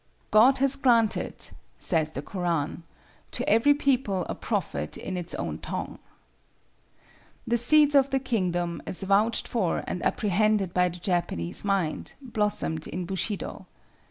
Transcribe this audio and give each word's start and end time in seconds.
"God 0.31 0.57
has 0.57 0.77
granted," 0.77 1.51
says 1.77 2.09
the 2.13 2.23
Koran, 2.23 2.81
"to 3.29 3.47
every 3.47 3.75
people 3.75 4.25
a 4.27 4.33
prophet 4.33 4.97
in 4.97 5.15
its 5.15 5.35
own 5.35 5.59
tongue." 5.59 5.99
The 7.45 7.59
seeds 7.59 7.93
of 7.93 8.09
the 8.09 8.19
Kingdom, 8.19 8.81
as 8.87 9.03
vouched 9.03 9.47
for 9.47 9.83
and 9.85 10.01
apprehended 10.03 10.73
by 10.73 10.89
the 10.89 10.97
Japanese 10.97 11.63
mind, 11.63 12.15
blossomed 12.19 12.87
in 12.87 13.05
Bushido. 13.05 13.67